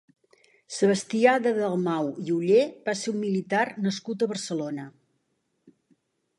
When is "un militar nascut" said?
3.13-4.25